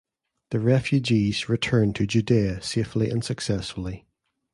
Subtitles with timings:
[0.49, 4.07] The refugees returned to Judea safely and successfully.